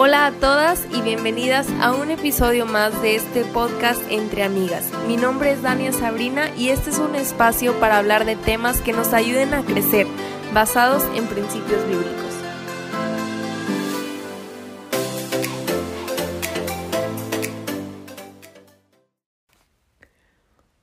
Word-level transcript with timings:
Hola 0.00 0.26
a 0.26 0.30
todas 0.30 0.86
y 0.92 1.02
bienvenidas 1.02 1.66
a 1.80 1.92
un 1.92 2.12
episodio 2.12 2.66
más 2.66 3.02
de 3.02 3.16
este 3.16 3.44
podcast 3.44 4.00
Entre 4.10 4.44
Amigas. 4.44 4.92
Mi 5.08 5.16
nombre 5.16 5.50
es 5.50 5.60
Dania 5.60 5.92
Sabrina 5.92 6.54
y 6.56 6.68
este 6.68 6.90
es 6.90 7.00
un 7.00 7.16
espacio 7.16 7.72
para 7.80 7.98
hablar 7.98 8.24
de 8.24 8.36
temas 8.36 8.80
que 8.80 8.92
nos 8.92 9.12
ayuden 9.12 9.54
a 9.54 9.64
crecer, 9.64 10.06
basados 10.54 11.02
en 11.16 11.26
principios 11.26 11.84
bíblicos. 11.88 12.27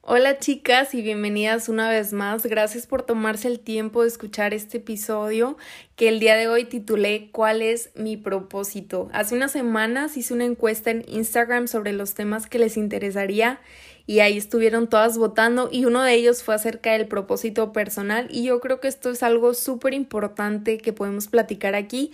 Hola 0.08 0.38
chicas 0.38 0.94
y 0.94 1.02
bienvenidas 1.02 1.68
una 1.68 1.90
vez 1.90 2.14
más. 2.14 2.46
Gracias 2.46 2.86
por 2.86 3.02
tomarse 3.02 3.48
el 3.48 3.60
tiempo 3.60 4.04
de 4.04 4.08
escuchar 4.08 4.54
este 4.54 4.78
episodio 4.78 5.58
que 5.96 6.10
el 6.10 6.20
día 6.20 6.36
de 6.36 6.48
hoy 6.48 6.66
titulé 6.66 7.32
¿Cuál 7.32 7.64
es 7.64 7.90
mi 7.96 8.16
propósito? 8.16 9.10
Hace 9.14 9.34
unas 9.34 9.52
semanas 9.52 10.16
hice 10.16 10.36
una 10.36 10.46
encuesta 10.46 10.91
en 10.91 11.04
Instagram 11.08 11.68
sobre 11.68 11.91
los 11.91 12.13
temas 12.13 12.46
que 12.46 12.60
les 12.60 12.77
interesaría 12.77 13.60
y 14.05 14.20
ahí 14.20 14.38
estuvieron 14.38 14.88
todas 14.88 15.18
votando 15.18 15.70
y 15.72 15.86
uno 15.86 16.04
de 16.04 16.13
ellos 16.13 16.44
fue 16.44 16.54
acerca 16.54 16.91
del 16.91 17.08
propósito 17.08 17.74
personal 17.74 18.27
y 18.30 18.44
yo 18.44 18.60
creo 18.60 18.80
que 18.80 18.88
esto 18.88 19.10
es 19.10 19.24
algo 19.24 19.55
súper 19.55 19.96
importante 19.96 20.77
que 20.77 20.94
podemos 20.94 21.27
platicar 21.27 21.74
aquí 21.74 22.12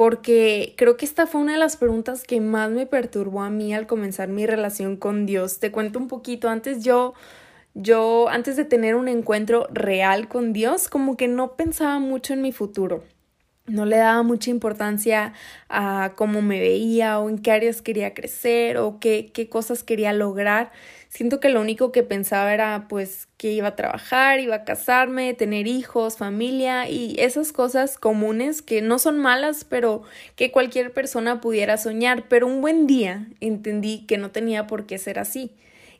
porque 0.00 0.72
creo 0.78 0.96
que 0.96 1.04
esta 1.04 1.26
fue 1.26 1.42
una 1.42 1.52
de 1.52 1.58
las 1.58 1.76
preguntas 1.76 2.24
que 2.24 2.40
más 2.40 2.70
me 2.70 2.86
perturbó 2.86 3.42
a 3.42 3.50
mí 3.50 3.74
al 3.74 3.86
comenzar 3.86 4.30
mi 4.30 4.46
relación 4.46 4.96
con 4.96 5.26
Dios. 5.26 5.58
Te 5.58 5.70
cuento 5.70 5.98
un 5.98 6.08
poquito, 6.08 6.48
antes 6.48 6.82
yo 6.82 7.12
yo 7.74 8.30
antes 8.30 8.56
de 8.56 8.64
tener 8.64 8.94
un 8.94 9.08
encuentro 9.08 9.68
real 9.70 10.26
con 10.26 10.54
Dios, 10.54 10.88
como 10.88 11.18
que 11.18 11.28
no 11.28 11.54
pensaba 11.54 11.98
mucho 11.98 12.32
en 12.32 12.40
mi 12.40 12.50
futuro. 12.50 13.04
No 13.66 13.84
le 13.84 13.98
daba 13.98 14.22
mucha 14.22 14.50
importancia 14.50 15.34
a 15.68 16.12
cómo 16.16 16.40
me 16.40 16.60
veía 16.60 17.18
o 17.18 17.28
en 17.28 17.36
qué 17.36 17.50
áreas 17.50 17.82
quería 17.82 18.14
crecer 18.14 18.78
o 18.78 19.00
qué, 19.00 19.30
qué 19.34 19.50
cosas 19.50 19.82
quería 19.82 20.14
lograr. 20.14 20.72
Siento 21.10 21.40
que 21.40 21.48
lo 21.48 21.60
único 21.60 21.90
que 21.90 22.04
pensaba 22.04 22.54
era 22.54 22.86
pues 22.88 23.28
que 23.36 23.50
iba 23.50 23.68
a 23.68 23.76
trabajar, 23.76 24.38
iba 24.38 24.54
a 24.54 24.64
casarme, 24.64 25.34
tener 25.34 25.66
hijos, 25.66 26.16
familia 26.16 26.88
y 26.88 27.16
esas 27.18 27.52
cosas 27.52 27.98
comunes 27.98 28.62
que 28.62 28.80
no 28.80 28.98
son 29.00 29.18
malas, 29.18 29.64
pero 29.64 30.02
que 30.36 30.52
cualquier 30.52 30.92
persona 30.92 31.40
pudiera 31.40 31.76
soñar. 31.78 32.28
Pero 32.28 32.46
un 32.46 32.60
buen 32.60 32.86
día 32.86 33.26
entendí 33.40 34.06
que 34.06 34.18
no 34.18 34.30
tenía 34.30 34.68
por 34.68 34.86
qué 34.86 34.98
ser 34.98 35.18
así 35.18 35.52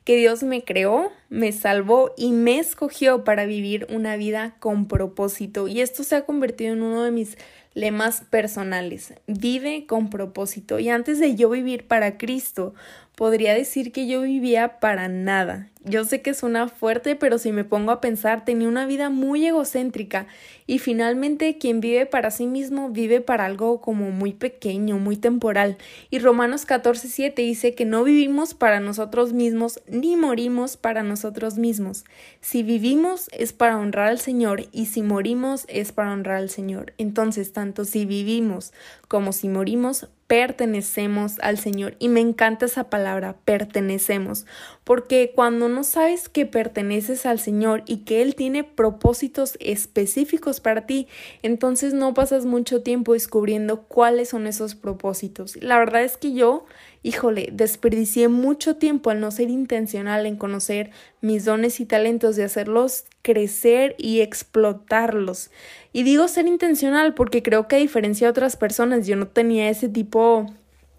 que 0.05 0.17
Dios 0.17 0.43
me 0.43 0.65
creó, 0.65 1.13
me 1.31 1.53
salvó 1.53 2.13
y 2.17 2.33
me 2.33 2.59
escogió 2.59 3.25
para 3.25 3.47
vivir 3.47 3.87
una 3.89 4.17
vida 4.17 4.57
con 4.59 4.87
propósito. 4.87 5.69
Y 5.69 5.81
esto 5.81 6.03
se 6.03 6.17
ha 6.17 6.27
convertido 6.27 6.75
en 6.75 6.83
uno 6.83 7.05
de 7.05 7.13
mis 7.13 7.39
lemas 7.73 8.23
personales. 8.29 9.15
Vive 9.29 9.87
con 9.87 10.11
propósito. 10.11 10.81
Y 10.81 10.89
antes 10.91 11.21
de 11.21 11.37
yo 11.37 11.49
vivir 11.51 11.87
para 11.87 12.19
Cristo, 12.19 12.75
podría 13.15 13.55
decir 13.55 13.93
que 13.93 14.07
yo 14.07 14.23
vivía 14.23 14.81
para 14.81 15.09
nada. 15.09 15.69
Yo 15.85 16.05
sé 16.05 16.21
que 16.21 16.35
suena 16.35 16.69
fuerte, 16.69 17.17
pero 17.17 17.39
si 17.39 17.53
me 17.53 17.65
pongo 17.65 17.91
a 17.91 18.01
pensar, 18.01 18.45
tenía 18.45 18.69
una 18.69 18.87
vida 18.87 19.09
muy 19.09 19.47
egocéntrica 19.47 20.27
y 20.67 20.79
finalmente 20.79 21.59
quien 21.59 21.81
vive 21.81 22.07
para 22.07 22.31
sí 22.31 22.47
mismo 22.47 22.91
vive 22.91 23.21
para 23.21 23.47
algo 23.47 23.81
como 23.81 24.11
muy 24.11 24.33
pequeño, 24.33 24.99
muy 24.99 25.17
temporal. 25.17 25.79
Y 26.11 26.19
Romanos 26.19 26.67
14:7 26.67 27.35
dice 27.43 27.75
que 27.75 27.87
no 27.87 28.05
vivimos 28.05 28.53
para 28.55 28.81
nosotros 28.81 29.33
mismos 29.33 29.81
ni 29.87 30.17
morimos 30.17 30.77
para 30.77 31.03
nosotros 31.03 31.20
mismos. 31.57 32.05
Si 32.41 32.63
vivimos 32.63 33.29
es 33.33 33.53
para 33.53 33.79
honrar 33.79 34.09
al 34.09 34.19
Señor 34.19 34.67
y 34.73 34.87
si 34.87 35.03
morimos 35.03 35.65
es 35.69 35.93
para 35.93 36.13
honrar 36.13 36.37
al 36.37 36.51
Señor. 36.51 36.93
Entonces, 36.99 37.53
tanto 37.53 37.85
si 37.85 38.07
vivimos 38.07 38.73
como 39.09 39.33
si 39.33 39.49
morimos, 39.49 40.09
pertenecemos 40.31 41.41
al 41.41 41.59
Señor. 41.59 41.97
Y 41.99 42.09
me 42.09 42.21
encanta 42.21 42.67
esa 42.67 42.85
palabra, 42.89 43.37
pertenecemos, 43.45 44.47
porque 44.85 45.33
cuando 45.35 45.69
no 45.69 45.83
sabes 45.83 46.29
que 46.29 46.47
perteneces 46.47 47.27
al 47.27 47.41
Señor 47.41 47.83
y 47.85 48.05
que 48.05 48.23
Él 48.23 48.37
tiene 48.37 48.63
propósitos 48.63 49.57
específicos 49.59 50.61
para 50.61 50.87
ti, 50.87 51.09
entonces 51.43 51.95
no 51.95 52.15
pasas 52.15 52.47
mucho 52.47 52.81
tiempo 52.81 53.15
descubriendo 53.15 53.83
cuáles 53.83 54.29
son 54.29 54.47
esos 54.47 54.77
propósitos. 54.77 55.57
La 55.61 55.81
verdad 55.81 56.05
es 56.05 56.17
que 56.17 56.33
yo 56.33 56.65
híjole, 57.03 57.49
desperdicié 57.53 58.29
mucho 58.29 58.77
tiempo 58.77 59.11
al 59.11 59.21
no 59.21 59.31
ser 59.31 59.51
intencional 59.51 60.27
en 60.27 60.37
conocer 60.37 60.91
mis 61.21 61.45
dones 61.45 61.81
y 61.81 61.87
talentos, 61.87 62.37
de 62.37 62.45
hacerlos 62.45 63.05
crecer 63.23 63.95
y 63.99 64.21
explotarlos. 64.21 65.51
Y 65.93 66.03
digo 66.03 66.29
ser 66.29 66.47
intencional 66.47 67.15
porque 67.15 67.43
creo 67.43 67.69
que 67.69 67.77
a 67.77 67.81
diferencia 67.81 68.27
de 68.27 68.33
otras 68.33 68.57
personas, 68.57 69.07
yo 69.07 69.17
no 69.17 69.29
tenía 69.29 69.71
ese 69.71 69.89
tipo 69.89 70.47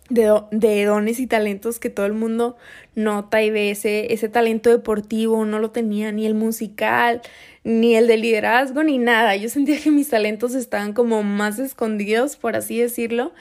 de, 0.09 0.41
de, 0.51 0.85
dones 0.85 1.19
y 1.19 1.27
talentos 1.27 1.79
que 1.79 1.89
todo 1.89 2.05
el 2.05 2.13
mundo 2.13 2.57
nota 2.95 3.41
y 3.41 3.49
ve 3.49 3.71
ese, 3.71 4.13
ese 4.13 4.27
talento 4.27 4.69
deportivo, 4.69 5.45
no 5.45 5.59
lo 5.59 5.71
tenía 5.71 6.11
ni 6.11 6.25
el 6.25 6.33
musical, 6.33 7.21
ni 7.63 7.95
el 7.95 8.07
de 8.07 8.17
liderazgo, 8.17 8.83
ni 8.83 8.97
nada. 8.97 9.35
Yo 9.35 9.49
sentía 9.49 9.79
que 9.79 9.91
mis 9.91 10.09
talentos 10.09 10.53
estaban 10.55 10.93
como 10.93 11.23
más 11.23 11.59
escondidos, 11.59 12.35
por 12.35 12.55
así 12.55 12.79
decirlo. 12.79 13.31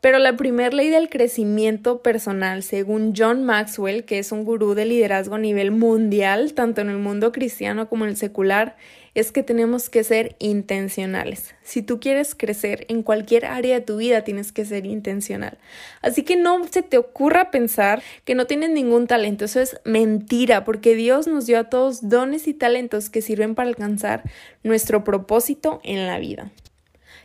Pero 0.00 0.20
la 0.20 0.36
primera 0.36 0.76
ley 0.76 0.90
del 0.90 1.08
crecimiento 1.08 2.02
personal, 2.02 2.62
según 2.62 3.14
John 3.16 3.44
Maxwell, 3.44 4.04
que 4.04 4.20
es 4.20 4.30
un 4.30 4.44
gurú 4.44 4.74
de 4.74 4.84
liderazgo 4.84 5.34
a 5.34 5.38
nivel 5.38 5.72
mundial, 5.72 6.52
tanto 6.54 6.80
en 6.80 6.88
el 6.88 6.98
mundo 6.98 7.32
cristiano 7.32 7.88
como 7.88 8.04
en 8.04 8.10
el 8.10 8.16
secular, 8.16 8.76
es 9.14 9.32
que 9.32 9.42
tenemos 9.42 9.90
que 9.90 10.04
ser 10.04 10.36
intencionales. 10.38 11.56
Si 11.64 11.82
tú 11.82 11.98
quieres 11.98 12.36
crecer 12.36 12.86
en 12.88 13.02
cualquier 13.02 13.46
área 13.46 13.74
de 13.74 13.80
tu 13.84 13.96
vida, 13.96 14.22
tienes 14.22 14.52
que 14.52 14.64
ser 14.64 14.86
intencional. 14.86 15.58
Así 16.00 16.22
que 16.22 16.36
no 16.36 16.64
se 16.68 16.82
te 16.82 16.96
ocurra 16.96 17.50
pensar 17.50 18.00
que 18.24 18.36
no 18.36 18.46
tienes 18.46 18.70
ningún 18.70 19.08
talento. 19.08 19.46
Eso 19.46 19.60
es 19.60 19.80
mentira, 19.84 20.64
porque 20.64 20.94
Dios 20.94 21.26
nos 21.26 21.46
dio 21.46 21.58
a 21.58 21.64
todos 21.64 22.08
dones 22.08 22.46
y 22.46 22.54
talentos 22.54 23.10
que 23.10 23.20
sirven 23.20 23.56
para 23.56 23.68
alcanzar 23.68 24.22
nuestro 24.62 25.02
propósito 25.02 25.80
en 25.82 26.06
la 26.06 26.20
vida. 26.20 26.52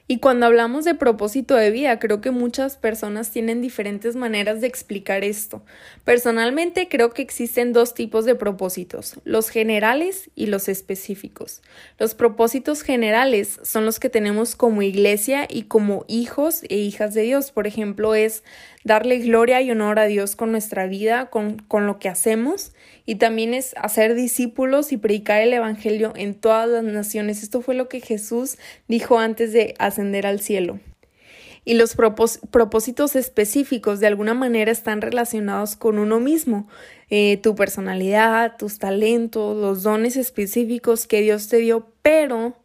Y 0.05 0.19
cuando 0.19 0.45
hablamos 0.45 0.83
de 0.83 0.95
propósito 0.95 1.55
de 1.55 1.71
vida, 1.71 1.97
creo 1.97 2.19
que 2.19 2.31
muchas 2.31 2.75
personas 2.75 3.31
tienen 3.31 3.61
diferentes 3.61 4.17
maneras 4.17 4.59
de 4.59 4.67
explicar 4.67 5.23
esto. 5.23 5.63
Personalmente 6.03 6.89
creo 6.89 7.11
que 7.11 7.21
existen 7.21 7.71
dos 7.71 7.93
tipos 7.93 8.25
de 8.25 8.35
propósitos, 8.35 9.15
los 9.23 9.49
generales 9.49 10.29
y 10.35 10.47
los 10.47 10.67
específicos. 10.67 11.61
Los 11.99 12.15
propósitos 12.15 12.81
generales 12.81 13.61
son 13.63 13.85
los 13.85 14.01
que 14.01 14.09
tenemos 14.09 14.57
como 14.57 14.81
iglesia 14.81 15.47
y 15.49 15.63
como 15.63 16.03
hijos 16.09 16.63
e 16.67 16.75
hijas 16.75 17.13
de 17.13 17.21
Dios. 17.21 17.51
Por 17.51 17.65
ejemplo, 17.65 18.13
es 18.13 18.43
darle 18.83 19.19
gloria 19.19 19.61
y 19.61 19.71
honor 19.71 19.99
a 19.99 20.05
Dios 20.05 20.35
con 20.35 20.51
nuestra 20.51 20.85
vida, 20.85 21.29
con, 21.29 21.59
con 21.59 21.87
lo 21.87 21.99
que 21.99 22.09
hacemos, 22.09 22.73
y 23.05 23.15
también 23.15 23.53
es 23.53 23.73
hacer 23.77 24.15
discípulos 24.15 24.91
y 24.91 24.97
predicar 24.97 25.41
el 25.41 25.53
Evangelio 25.53 26.13
en 26.15 26.35
todas 26.35 26.69
las 26.69 26.83
naciones. 26.83 27.43
Esto 27.43 27.61
fue 27.61 27.75
lo 27.75 27.89
que 27.89 27.99
Jesús 27.99 28.57
dijo 28.87 29.19
antes 29.19 29.53
de 29.53 29.75
ascender 29.79 30.25
al 30.25 30.39
cielo. 30.39 30.79
Y 31.65 31.75
los 31.75 31.95
propósitos 31.95 33.15
específicos 33.15 33.99
de 33.99 34.07
alguna 34.07 34.33
manera 34.33 34.71
están 34.71 35.01
relacionados 35.01 35.77
con 35.77 35.97
uno 35.97 36.19
mismo, 36.19 36.67
eh, 37.09 37.37
tu 37.37 37.55
personalidad, 37.55 38.57
tus 38.57 38.79
talentos, 38.79 39.55
los 39.55 39.83
dones 39.83 40.17
específicos 40.17 41.07
que 41.07 41.21
Dios 41.21 41.47
te 41.47 41.57
dio, 41.57 41.87
pero 42.01 42.57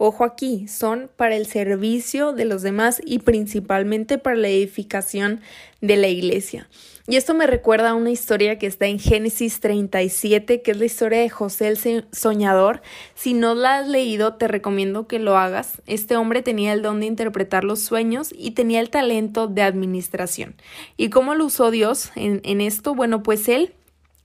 Ojo 0.00 0.22
aquí, 0.22 0.68
son 0.68 1.10
para 1.16 1.34
el 1.34 1.46
servicio 1.46 2.32
de 2.32 2.44
los 2.44 2.62
demás 2.62 3.02
y 3.04 3.18
principalmente 3.18 4.16
para 4.16 4.36
la 4.36 4.46
edificación 4.46 5.40
de 5.80 5.96
la 5.96 6.06
iglesia. 6.06 6.68
Y 7.10 7.16
esto 7.16 7.32
me 7.32 7.46
recuerda 7.46 7.90
a 7.90 7.94
una 7.94 8.10
historia 8.10 8.58
que 8.58 8.66
está 8.66 8.86
en 8.86 8.98
Génesis 8.98 9.60
37, 9.60 10.60
que 10.60 10.70
es 10.72 10.76
la 10.76 10.84
historia 10.84 11.20
de 11.20 11.30
José 11.30 11.68
el 11.68 12.04
soñador. 12.12 12.82
Si 13.14 13.32
no 13.32 13.54
la 13.54 13.78
has 13.78 13.88
leído, 13.88 14.34
te 14.34 14.46
recomiendo 14.46 15.06
que 15.06 15.18
lo 15.18 15.38
hagas. 15.38 15.80
Este 15.86 16.18
hombre 16.18 16.42
tenía 16.42 16.74
el 16.74 16.82
don 16.82 17.00
de 17.00 17.06
interpretar 17.06 17.64
los 17.64 17.80
sueños 17.80 18.28
y 18.36 18.50
tenía 18.50 18.80
el 18.80 18.90
talento 18.90 19.48
de 19.48 19.62
administración. 19.62 20.54
¿Y 20.98 21.08
cómo 21.08 21.34
lo 21.34 21.46
usó 21.46 21.70
Dios 21.70 22.12
en, 22.14 22.42
en 22.44 22.60
esto? 22.60 22.94
Bueno, 22.94 23.22
pues 23.22 23.48
él 23.48 23.72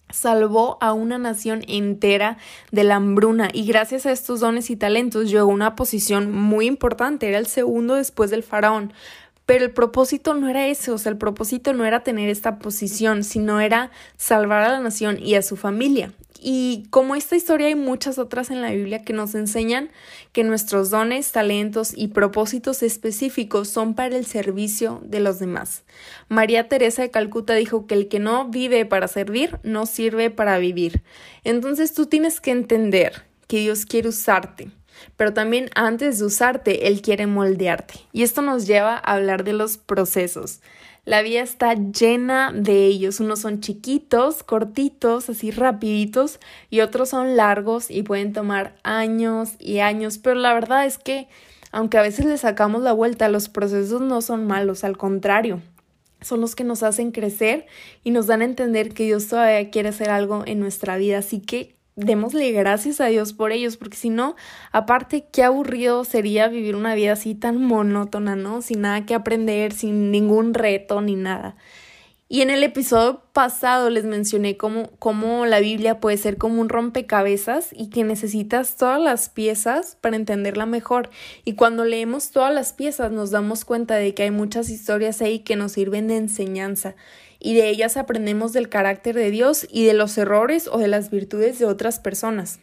salvó 0.09 0.77
a 0.81 0.91
una 0.91 1.17
nación 1.17 1.63
entera 1.69 2.37
de 2.71 2.83
la 2.83 2.95
hambruna 2.95 3.49
y 3.51 3.65
gracias 3.65 4.05
a 4.05 4.11
estos 4.11 4.41
dones 4.41 4.69
y 4.69 4.75
talentos 4.75 5.29
llegó 5.29 5.49
a 5.49 5.53
una 5.53 5.75
posición 5.75 6.31
muy 6.31 6.67
importante, 6.67 7.27
era 7.29 7.39
el 7.39 7.47
segundo 7.47 7.95
después 7.95 8.29
del 8.29 8.43
faraón. 8.43 8.93
Pero 9.45 9.65
el 9.65 9.71
propósito 9.71 10.33
no 10.33 10.49
era 10.49 10.67
ese, 10.67 10.91
o 10.91 10.97
sea, 10.97 11.11
el 11.11 11.17
propósito 11.17 11.73
no 11.73 11.85
era 11.85 12.03
tener 12.03 12.29
esta 12.29 12.59
posición, 12.59 13.23
sino 13.23 13.59
era 13.59 13.91
salvar 14.17 14.63
a 14.63 14.69
la 14.69 14.79
nación 14.79 15.19
y 15.21 15.35
a 15.35 15.41
su 15.41 15.57
familia. 15.57 16.11
Y 16.45 16.83
como 16.89 17.15
esta 17.15 17.37
historia 17.37 17.67
hay 17.67 17.75
muchas 17.75 18.19
otras 18.19 18.51
en 18.51 18.61
la 18.61 18.71
Biblia 18.71 19.03
que 19.05 19.13
nos 19.13 19.33
enseñan 19.33 19.91
que 20.33 20.43
nuestros 20.43 20.89
dones, 20.89 21.31
talentos 21.31 21.93
y 21.95 22.09
propósitos 22.09 22.83
específicos 22.83 23.69
son 23.69 23.93
para 23.93 24.17
el 24.17 24.25
servicio 24.25 25.01
de 25.05 25.21
los 25.21 25.39
demás. 25.39 25.83
María 26.27 26.67
Teresa 26.67 27.01
de 27.01 27.11
Calcuta 27.11 27.53
dijo 27.53 27.87
que 27.87 27.95
el 27.95 28.09
que 28.09 28.19
no 28.19 28.49
vive 28.49 28.85
para 28.85 29.07
servir 29.07 29.57
no 29.63 29.85
sirve 29.85 30.31
para 30.31 30.57
vivir. 30.57 31.01
Entonces 31.45 31.93
tú 31.93 32.07
tienes 32.07 32.41
que 32.41 32.51
entender 32.51 33.23
que 33.47 33.59
Dios 33.59 33.85
quiere 33.85 34.09
usarte 34.09 34.69
pero 35.17 35.33
también 35.33 35.69
antes 35.75 36.19
de 36.19 36.25
usarte, 36.25 36.87
Él 36.87 37.01
quiere 37.01 37.27
moldearte. 37.27 37.95
Y 38.11 38.23
esto 38.23 38.41
nos 38.41 38.67
lleva 38.67 38.95
a 38.95 39.13
hablar 39.13 39.43
de 39.43 39.53
los 39.53 39.77
procesos. 39.77 40.59
La 41.05 41.21
vida 41.21 41.41
está 41.41 41.73
llena 41.73 42.53
de 42.53 42.85
ellos. 42.85 43.19
Unos 43.19 43.39
son 43.39 43.59
chiquitos, 43.59 44.41
cortitos, 44.41 45.29
así 45.29 45.51
rapiditos, 45.51 46.39
y 46.69 46.79
otros 46.79 47.09
son 47.09 47.35
largos 47.35 47.91
y 47.91 48.03
pueden 48.03 48.31
tomar 48.31 48.75
años 48.83 49.55
y 49.59 49.79
años. 49.79 50.17
Pero 50.17 50.35
la 50.35 50.53
verdad 50.53 50.85
es 50.85 50.97
que, 50.97 51.27
aunque 51.73 51.97
a 51.97 52.01
veces 52.01 52.25
le 52.25 52.37
sacamos 52.37 52.83
la 52.83 52.93
vuelta, 52.93 53.27
los 53.27 53.49
procesos 53.49 53.99
no 53.99 54.21
son 54.21 54.47
malos, 54.47 54.85
al 54.85 54.97
contrario. 54.97 55.61
Son 56.21 56.39
los 56.39 56.55
que 56.55 56.63
nos 56.63 56.83
hacen 56.83 57.11
crecer 57.11 57.65
y 58.05 58.11
nos 58.11 58.27
dan 58.27 58.41
a 58.41 58.45
entender 58.45 58.93
que 58.93 59.03
Dios 59.03 59.27
todavía 59.27 59.69
quiere 59.71 59.89
hacer 59.89 60.09
algo 60.09 60.43
en 60.45 60.61
nuestra 60.61 60.95
vida. 60.95 61.17
Así 61.17 61.41
que 61.41 61.75
démosle 61.95 62.51
gracias 62.51 63.01
a 63.01 63.07
Dios 63.07 63.33
por 63.33 63.51
ellos, 63.51 63.77
porque 63.77 63.97
si 63.97 64.09
no, 64.09 64.35
aparte, 64.71 65.25
qué 65.31 65.43
aburrido 65.43 66.03
sería 66.03 66.47
vivir 66.47 66.75
una 66.75 66.95
vida 66.95 67.13
así 67.13 67.35
tan 67.35 67.61
monótona, 67.61 68.35
¿no? 68.35 68.61
Sin 68.61 68.81
nada 68.81 69.05
que 69.05 69.15
aprender, 69.15 69.73
sin 69.73 70.11
ningún 70.11 70.53
reto 70.53 71.01
ni 71.01 71.15
nada. 71.15 71.55
Y 72.33 72.41
en 72.41 72.49
el 72.49 72.63
episodio 72.63 73.21
pasado 73.31 73.91
les 73.91 74.05
mencioné 74.05 74.57
cómo, 74.57 75.45
la 75.45 75.59
Biblia 75.59 75.99
puede 75.99 76.17
ser 76.17 76.39
como 76.39 76.61
un 76.61 76.69
rompecabezas 76.69 77.69
y 77.71 77.91
que 77.91 78.03
necesitas 78.03 78.75
todas 78.75 78.99
las 78.99 79.29
piezas 79.29 79.99
para 80.01 80.15
entenderla 80.15 80.65
mejor. 80.65 81.11
Y 81.45 81.53
cuando 81.53 81.85
leemos 81.85 82.31
todas 82.31 82.51
las 82.51 82.73
piezas 82.73 83.11
nos 83.11 83.29
damos 83.29 83.65
cuenta 83.65 83.97
de 83.97 84.15
que 84.15 84.23
hay 84.23 84.31
muchas 84.31 84.69
historias 84.69 85.21
ahí 85.21 85.41
que 85.41 85.55
nos 85.55 85.73
sirven 85.73 86.07
de 86.07 86.17
enseñanza 86.17 86.95
y 87.43 87.53
de 87.53 87.69
ellas 87.69 87.97
aprendemos 87.97 88.53
del 88.53 88.69
carácter 88.69 89.15
de 89.15 89.29
Dios 89.29 89.67
y 89.69 89.85
de 89.85 89.93
los 89.93 90.17
errores 90.17 90.67
o 90.71 90.79
de 90.79 90.87
las 90.87 91.11
virtudes 91.11 91.59
de 91.59 91.65
otras 91.65 91.99
personas. 91.99 92.59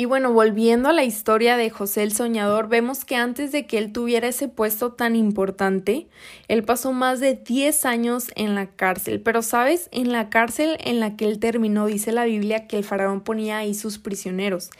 Y 0.00 0.06
bueno, 0.06 0.32
volviendo 0.32 0.88
a 0.88 0.94
la 0.94 1.04
historia 1.04 1.58
de 1.58 1.68
José 1.68 2.02
el 2.02 2.14
Soñador, 2.14 2.70
vemos 2.70 3.04
que 3.04 3.16
antes 3.16 3.52
de 3.52 3.66
que 3.66 3.76
él 3.76 3.92
tuviera 3.92 4.28
ese 4.28 4.48
puesto 4.48 4.92
tan 4.92 5.14
importante, 5.14 6.08
él 6.48 6.64
pasó 6.64 6.94
más 6.94 7.20
de 7.20 7.34
10 7.34 7.84
años 7.84 8.28
en 8.34 8.54
la 8.54 8.68
cárcel. 8.68 9.20
Pero 9.20 9.42
sabes, 9.42 9.90
en 9.92 10.10
la 10.10 10.30
cárcel 10.30 10.78
en 10.80 11.00
la 11.00 11.18
que 11.18 11.26
él 11.26 11.38
terminó, 11.38 11.84
dice 11.84 12.12
la 12.12 12.24
Biblia 12.24 12.66
que 12.66 12.78
el 12.78 12.84
faraón 12.84 13.20
ponía 13.20 13.58
ahí 13.58 13.74
sus 13.74 13.98
prisioneros. 13.98 14.70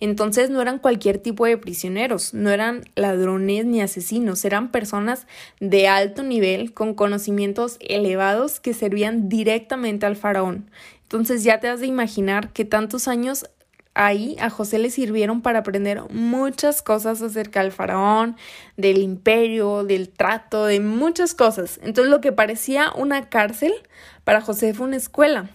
Entonces 0.00 0.48
no 0.48 0.62
eran 0.62 0.78
cualquier 0.78 1.18
tipo 1.18 1.44
de 1.44 1.58
prisioneros, 1.58 2.32
no 2.32 2.48
eran 2.48 2.84
ladrones 2.94 3.66
ni 3.66 3.82
asesinos, 3.82 4.46
eran 4.46 4.70
personas 4.70 5.26
de 5.60 5.88
alto 5.88 6.22
nivel, 6.22 6.72
con 6.72 6.94
conocimientos 6.94 7.76
elevados 7.80 8.60
que 8.60 8.72
servían 8.72 9.28
directamente 9.28 10.06
al 10.06 10.16
faraón. 10.16 10.70
Entonces 11.02 11.44
ya 11.44 11.60
te 11.60 11.68
has 11.68 11.80
de 11.80 11.86
imaginar 11.86 12.50
que 12.54 12.64
tantos 12.64 13.08
años 13.08 13.44
ahí 13.94 14.36
a 14.40 14.50
José 14.50 14.78
le 14.78 14.90
sirvieron 14.90 15.42
para 15.42 15.60
aprender 15.60 16.02
muchas 16.10 16.82
cosas 16.82 17.22
acerca 17.22 17.62
del 17.62 17.72
faraón, 17.72 18.36
del 18.76 18.98
imperio, 18.98 19.84
del 19.84 20.08
trato, 20.08 20.64
de 20.64 20.80
muchas 20.80 21.34
cosas. 21.34 21.80
Entonces 21.82 22.10
lo 22.10 22.20
que 22.20 22.32
parecía 22.32 22.92
una 22.94 23.28
cárcel, 23.28 23.72
para 24.24 24.40
José 24.40 24.74
fue 24.74 24.86
una 24.86 24.96
escuela. 24.96 25.50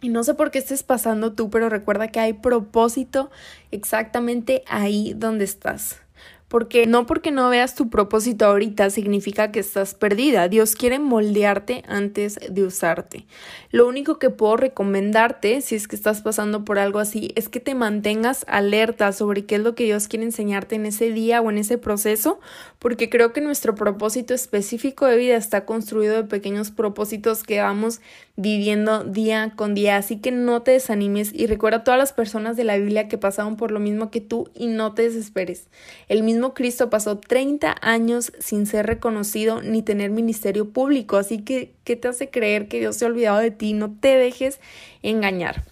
Y 0.00 0.08
no 0.10 0.24
sé 0.24 0.34
por 0.34 0.50
qué 0.50 0.58
estés 0.58 0.82
pasando 0.82 1.32
tú, 1.32 1.48
pero 1.48 1.68
recuerda 1.68 2.08
que 2.08 2.20
hay 2.20 2.34
propósito 2.34 3.30
exactamente 3.70 4.62
ahí 4.68 5.14
donde 5.16 5.44
estás 5.44 6.05
porque 6.48 6.86
no 6.86 7.06
porque 7.06 7.32
no 7.32 7.48
veas 7.48 7.74
tu 7.74 7.90
propósito 7.90 8.46
ahorita 8.46 8.90
significa 8.90 9.50
que 9.50 9.60
estás 9.60 9.94
perdida. 9.94 10.48
Dios 10.48 10.76
quiere 10.76 10.98
moldearte 10.98 11.82
antes 11.88 12.38
de 12.48 12.62
usarte. 12.62 13.26
Lo 13.72 13.88
único 13.88 14.18
que 14.18 14.30
puedo 14.30 14.56
recomendarte, 14.56 15.60
si 15.60 15.74
es 15.74 15.88
que 15.88 15.96
estás 15.96 16.22
pasando 16.22 16.64
por 16.64 16.78
algo 16.78 17.00
así, 17.00 17.32
es 17.34 17.48
que 17.48 17.58
te 17.58 17.74
mantengas 17.74 18.44
alerta 18.48 19.12
sobre 19.12 19.44
qué 19.44 19.56
es 19.56 19.62
lo 19.62 19.74
que 19.74 19.84
Dios 19.84 20.06
quiere 20.06 20.24
enseñarte 20.24 20.76
en 20.76 20.86
ese 20.86 21.10
día 21.10 21.40
o 21.40 21.50
en 21.50 21.58
ese 21.58 21.78
proceso, 21.78 22.38
porque 22.78 23.10
creo 23.10 23.32
que 23.32 23.40
nuestro 23.40 23.74
propósito 23.74 24.32
específico 24.32 25.06
de 25.06 25.16
vida 25.16 25.36
está 25.36 25.64
construido 25.64 26.14
de 26.14 26.24
pequeños 26.24 26.70
propósitos 26.70 27.42
que 27.42 27.60
vamos 27.60 28.00
viviendo 28.36 29.02
día 29.02 29.52
con 29.56 29.74
día. 29.74 29.96
Así 29.96 30.18
que 30.18 30.30
no 30.30 30.62
te 30.62 30.72
desanimes 30.72 31.32
y 31.32 31.46
recuerda 31.46 31.78
a 31.78 31.84
todas 31.84 31.98
las 31.98 32.12
personas 32.12 32.56
de 32.56 32.64
la 32.64 32.76
Biblia 32.76 33.08
que 33.08 33.18
pasaron 33.18 33.56
por 33.56 33.72
lo 33.72 33.80
mismo 33.80 34.10
que 34.10 34.20
tú 34.20 34.50
y 34.54 34.66
no 34.66 34.94
te 34.94 35.02
desesperes. 35.02 35.68
El 36.08 36.22
mismo 36.36 36.54
Cristo 36.54 36.90
pasó 36.90 37.18
30 37.18 37.74
años 37.80 38.32
sin 38.38 38.66
ser 38.66 38.86
reconocido 38.86 39.62
ni 39.62 39.82
tener 39.82 40.10
ministerio 40.10 40.70
público. 40.70 41.16
Así 41.16 41.42
que, 41.42 41.72
¿qué 41.84 41.96
te 41.96 42.08
hace 42.08 42.30
creer 42.30 42.68
que 42.68 42.78
Dios 42.78 42.96
se 42.96 43.04
ha 43.04 43.08
olvidado 43.08 43.38
de 43.38 43.50
ti? 43.50 43.72
No 43.72 43.94
te 43.98 44.16
dejes 44.16 44.60
engañar. 45.02 45.64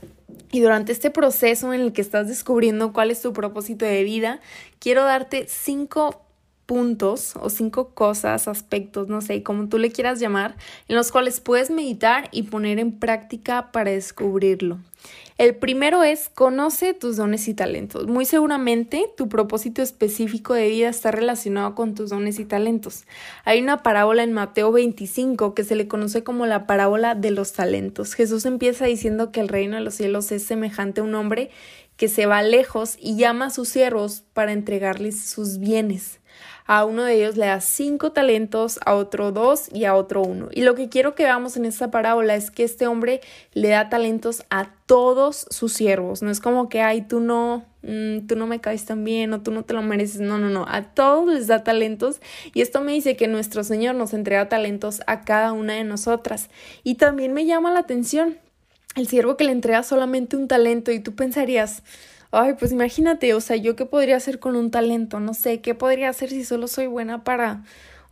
Y 0.51 0.61
durante 0.61 0.93
este 0.93 1.11
proceso 1.11 1.73
en 1.73 1.81
el 1.81 1.93
que 1.93 2.01
estás 2.01 2.29
descubriendo 2.29 2.93
cuál 2.93 3.11
es 3.11 3.21
tu 3.21 3.33
propósito 3.33 3.85
de 3.85 4.05
vida, 4.05 4.41
quiero 4.79 5.05
darte 5.05 5.47
cinco 5.49 6.24
puntos 6.67 7.35
o 7.41 7.51
cinco 7.51 7.91
cosas, 7.91 8.49
aspectos, 8.49 9.09
no 9.09 9.21
sé, 9.21 9.43
como 9.43 9.69
tú 9.69 9.79
le 9.79 9.93
quieras 9.93 10.21
llamar, 10.21 10.57
en 10.89 10.97
los 10.97 11.13
cuales 11.13 11.41
puedes 11.41 11.71
meditar 11.71 12.29
y 12.33 12.45
poner 12.45 12.79
en 12.79 12.99
práctica 12.99 13.71
para 13.73 13.91
descubrirlo. 13.91 14.79
El 15.37 15.57
primero 15.57 16.05
es 16.05 16.29
conoce 16.29 16.95
tus 16.95 17.17
dones 17.17 17.49
y 17.49 17.55
talentos. 17.55 18.07
Muy 18.07 18.25
seguramente 18.25 19.11
tu 19.17 19.29
propósito 19.29 19.83
específico 19.83 20.55
de 20.55 20.69
vida 20.69 20.89
está 20.89 21.11
relacionado 21.11 21.75
con 21.75 21.97
tus 21.97 22.11
dones 22.11 22.39
y 22.39 22.45
talentos. 22.45 23.05
Hay 23.45 23.61
una 23.61 23.83
parábola 23.83 24.23
en 24.23 24.33
Mateo 24.33 24.71
25 24.71 25.55
que 25.55 25.65
se 25.65 25.75
le 25.75 25.89
conoce 25.89 26.23
como 26.23 26.47
la 26.47 26.69
parábola 26.69 27.17
de 27.17 27.33
los 27.33 27.53
talentos. 27.53 28.15
Jesús 28.15 28.47
empieza 28.47 28.87
diciendo 28.87 29.33
que 29.33 29.41
el 29.41 29.49
reino 29.49 29.77
de 29.77 29.83
los 29.83 29.95
cielos 29.95 30.31
es 30.31 30.45
semejante 30.45 31.01
a 31.01 31.05
un 31.05 31.17
hombre 31.17 31.51
que 31.97 32.09
se 32.09 32.27
va 32.27 32.43
lejos 32.43 32.97
y 33.01 33.17
llama 33.17 33.47
a 33.47 33.51
sus 33.51 33.69
siervos 33.69 34.23
para 34.33 34.53
entregarles 34.53 35.21
sus 35.21 35.59
bienes. 35.59 36.21
A 36.67 36.85
uno 36.87 37.05
de 37.05 37.15
ellos 37.15 37.37
le 37.37 37.47
da 37.47 37.61
cinco 37.61 38.13
talentos, 38.13 38.81
a 38.87 38.95
otro 38.95 39.33
dos 39.33 39.69
y 39.73 39.85
a 39.85 39.95
otro 39.95 40.23
uno. 40.23 40.49
Y 40.51 40.63
lo 40.63 40.75
que 40.75 40.89
quiero 40.89 41.15
que 41.15 41.25
veamos 41.25 41.57
en 41.57 41.67
esta 41.67 41.91
parábola 41.91 42.35
es 42.35 42.51
que 42.51 42.65
este 42.65 42.87
hombre 42.87 43.21
le 43.53 43.69
da 43.69 43.91
talentos 43.91 44.45
a 44.49 44.71
todos 44.87 45.47
sus 45.51 45.75
siervos. 45.75 46.23
No 46.23 46.31
es 46.31 46.41
como 46.41 46.69
que, 46.71 46.81
ay, 46.81 47.03
tú 47.03 47.21
no, 47.21 47.67
mm, 47.83 48.27
tú 48.27 48.37
no 48.37 48.47
me 48.47 48.61
caes 48.61 48.87
tan 48.87 49.05
bien 49.05 49.35
o 49.35 49.43
tú 49.43 49.51
no 49.51 49.65
te 49.65 49.75
lo 49.75 49.83
mereces. 49.83 50.23
No, 50.23 50.39
no, 50.39 50.49
no. 50.49 50.65
A 50.67 50.83
todos 50.95 51.33
les 51.33 51.47
da 51.49 51.65
talentos. 51.65 52.21
Y 52.55 52.63
esto 52.63 52.81
me 52.81 52.93
dice 52.93 53.15
que 53.15 53.29
nuestro 53.29 53.63
Señor 53.63 53.95
nos 53.95 54.15
entrega 54.15 54.49
talentos 54.49 55.03
a 55.07 55.23
cada 55.23 55.53
una 55.53 55.75
de 55.75 55.85
nosotras. 55.85 56.49
Y 56.83 56.95
también 56.95 57.35
me 57.35 57.45
llama 57.45 57.73
la 57.73 57.81
atención 57.81 58.39
el 58.97 59.09
siervo 59.09 59.37
que 59.37 59.45
le 59.45 59.53
entrega 59.53 59.83
solamente 59.83 60.37
un 60.37 60.49
talento 60.49 60.93
y 60.93 61.01
tú 61.01 61.15
pensarías, 61.15 61.83
ay, 62.37 62.55
pues 62.59 62.73
imagínate, 62.73 63.35
o 63.35 63.41
sea, 63.41 63.57
yo 63.57 63.77
qué 63.77 63.87
podría 63.87 64.17
hacer 64.17 64.39
con 64.39 64.57
un 64.57 64.71
talento, 64.71 65.21
no 65.21 65.35
sé, 65.35 65.61
qué 65.61 65.75
podría 65.75 66.09
hacer 66.09 66.31
si 66.31 66.45
solo 66.45 66.69
soy 66.69 66.87
buena 66.87 67.25
para 67.25 67.63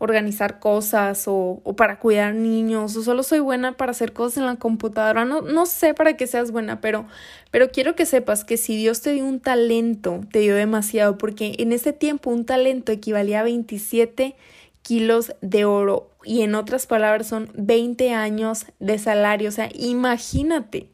organizar 0.02 0.58
cosas 0.58 1.24
o, 1.28 1.62
para 1.76 2.00
cuidar 2.00 2.34
niños 2.34 2.96
o 2.96 3.02
solo 3.04 3.22
soy 3.22 3.38
buena 3.38 3.76
para 3.76 3.92
hacer 3.92 4.12
cosas 4.12 4.38
en 4.38 4.46
la 4.46 4.56
computadora. 4.56 5.24
No, 5.24 5.42
no 5.42 5.64
sé 5.64 5.94
para 5.94 6.16
qué 6.16 6.26
seas 6.26 6.50
buena, 6.50 6.80
pero, 6.80 7.06
pero 7.52 7.70
quiero 7.70 7.94
que 7.94 8.04
sepas 8.04 8.44
que 8.44 8.56
si 8.56 8.76
Dios 8.76 9.00
te 9.00 9.12
dio 9.12 9.24
un 9.24 9.38
talento, 9.38 10.20
te 10.32 10.40
dio 10.40 10.56
demasiado, 10.56 11.18
porque 11.18 11.54
en 11.58 11.72
ese 11.72 11.92
tiempo 11.92 12.30
un 12.30 12.44
talento 12.44 12.90
equivalía 12.90 13.40
a 13.40 13.44
27 13.44 14.34
kilos 14.82 15.34
de 15.40 15.64
oro 15.64 16.10
y 16.24 16.42
en 16.42 16.56
otras 16.56 16.88
palabras 16.88 17.28
son 17.28 17.50
20 17.54 18.12
años 18.12 18.66
de 18.80 18.98
salario. 18.98 19.50
O 19.50 19.52
sea, 19.52 19.68
imagínate. 19.72 20.88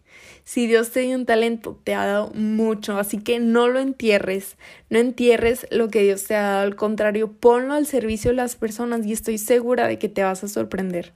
Si 0.44 0.66
Dios 0.66 0.90
te 0.90 1.00
dio 1.00 1.16
un 1.16 1.26
talento, 1.26 1.78
te 1.84 1.94
ha 1.94 2.06
dado 2.06 2.30
mucho, 2.34 2.98
así 2.98 3.18
que 3.18 3.38
no 3.40 3.68
lo 3.68 3.80
entierres, 3.80 4.56
no 4.90 4.98
entierres 4.98 5.66
lo 5.70 5.88
que 5.88 6.02
Dios 6.02 6.24
te 6.24 6.36
ha 6.36 6.42
dado, 6.42 6.62
al 6.62 6.76
contrario, 6.76 7.32
ponlo 7.32 7.74
al 7.74 7.86
servicio 7.86 8.30
de 8.30 8.36
las 8.36 8.56
personas 8.56 9.04
y 9.04 9.12
estoy 9.12 9.38
segura 9.38 9.86
de 9.86 9.98
que 9.98 10.08
te 10.08 10.22
vas 10.22 10.44
a 10.44 10.48
sorprender. 10.48 11.12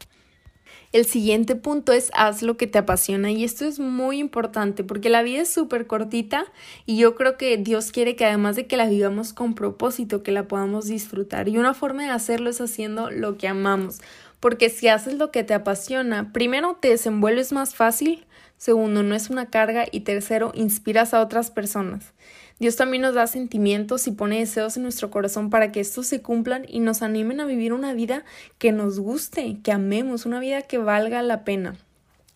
El 0.93 1.07
siguiente 1.07 1.57
punto 1.57 1.95
es 1.95 2.11
haz 2.13 2.43
lo 2.43 2.59
que 2.59 2.67
te 2.67 2.77
apasiona 2.77 3.31
y 3.31 3.45
esto 3.45 3.65
es 3.65 3.81
muy 3.81 4.19
importante 4.19 4.85
porque 4.85 5.09
la 5.09 5.23
vida 5.23 5.41
es 5.41 5.51
súper 5.51 5.87
cortita 5.87 6.45
y 6.85 6.99
yo 6.99 7.15
creo 7.15 7.39
que 7.39 7.57
Dios 7.57 7.93
quiere 7.93 8.15
que 8.15 8.27
además 8.27 8.57
de 8.57 8.67
que 8.67 8.77
la 8.77 8.87
vivamos 8.87 9.33
con 9.33 9.55
propósito, 9.55 10.23
que 10.23 10.33
la 10.33 10.49
podamos 10.49 10.89
disfrutar 10.89 11.49
y 11.49 11.57
una 11.57 11.73
forma 11.73 12.03
de 12.03 12.11
hacerlo 12.11 12.51
es 12.51 12.61
haciendo 12.61 13.11
lo 13.11 13.39
que 13.39 13.49
amamos 13.49 14.01
porque 14.43 14.71
si 14.71 14.89
haces 14.89 15.15
lo 15.15 15.31
que 15.31 15.45
te 15.45 15.55
apasiona, 15.55 16.33
primero 16.33 16.77
te 16.81 16.89
desenvuelves 16.89 17.53
más 17.53 17.77
fácil, 17.77 18.27
segundo 18.57 19.05
no 19.05 19.15
es 19.15 19.31
una 19.31 19.47
carga 19.51 19.87
y 19.89 20.01
tercero 20.01 20.51
inspiras 20.57 21.15
a 21.15 21.21
otras 21.21 21.53
personas. 21.53 22.13
Dios 22.59 22.75
también 22.75 23.03
nos 23.03 23.15
da 23.15 23.29
sentimientos 23.29 24.09
y 24.09 24.11
pone 24.11 24.41
deseos 24.41 24.77
en 24.77 24.83
nuestro 24.83 25.13
corazón 25.13 25.49
para 25.49 25.71
que 25.71 25.79
estos 25.79 26.09
se 26.09 26.23
cumplan 26.23 26.67
y 26.67 26.81
nos 26.81 27.03
animen 27.03 27.39
a 27.39 27.47
vivir 27.47 27.73
una 27.73 27.95
vida 27.95 28.25
que 28.59 28.73
nos 28.73 28.99
guste, 28.99 29.61
que 29.63 29.71
amemos, 29.71 30.27
una 30.27 30.41
vida 30.41 30.63
que 30.63 30.79
valga 30.79 31.23
la 31.23 31.45
pena. 31.45 31.77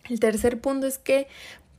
El 0.09 0.21
tercer 0.21 0.61
punto 0.61 0.87
es 0.87 0.99
que 0.99 1.27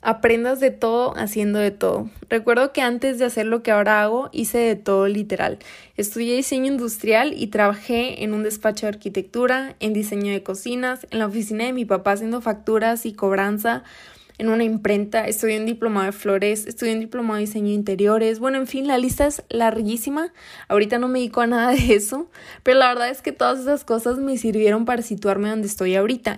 aprendas 0.01 0.61
de 0.61 0.71
todo 0.71 1.17
haciendo 1.17 1.59
de 1.59 1.71
todo. 1.71 2.09
Recuerdo 2.29 2.73
que 2.73 2.83
antes 2.83 3.19
de 3.19 3.25
hacer 3.25 3.47
lo 3.47 3.63
que 3.63 3.71
ahora 3.71 4.03
hago, 4.03 4.29
hice 4.33 4.59
de 4.59 4.77
todo 4.77 5.09
literal. 5.09 5.59
Estudié 5.97 6.37
diseño 6.37 6.67
industrial 6.67 7.35
y 7.37 7.49
trabajé 7.49 8.23
en 8.23 8.33
un 8.33 8.43
despacho 8.43 8.87
de 8.87 8.91
arquitectura, 8.91 9.77
en 9.81 9.93
diseño 9.93 10.33
de 10.33 10.43
cocinas, 10.43 11.07
en 11.11 11.19
la 11.19 11.27
oficina 11.27 11.65
de 11.65 11.73
mi 11.73 11.85
papá 11.85 12.13
haciendo 12.13 12.41
facturas 12.41 13.07
y 13.07 13.13
cobranza. 13.13 13.83
en 14.41 14.49
una 14.49 14.63
imprenta, 14.63 15.27
estudié 15.27 15.59
un 15.59 15.67
diplomado 15.67 16.07
de 16.07 16.13
flores, 16.13 16.69
estudié 16.69 16.95
un 16.95 17.01
diplomado 17.01 17.35
de 17.35 17.47
diseño 17.47 17.67
de 17.67 17.73
interiores. 17.73 18.39
Bueno, 18.39 18.59
en 18.59 18.69
fin, 18.69 18.87
la 18.87 18.97
lista 18.97 19.27
es 19.27 19.43
larguísima. 19.49 20.33
Ahorita 20.69 21.01
no 21.01 21.09
me 21.09 21.19
dedico 21.19 21.41
a 21.41 21.49
nada 21.49 21.73
de 21.73 21.95
eso, 21.95 22.31
pero 22.63 22.79
la 22.79 22.89
verdad 22.89 23.11
es 23.11 23.21
que 23.21 23.33
todas 23.33 23.59
esas 23.59 23.85
cosas 23.85 24.19
me 24.19 24.39
sirvieron 24.39 24.85
para 24.85 25.03
situarme 25.03 25.49
donde 25.49 25.67
estoy 25.67 25.97
ahorita 25.97 26.37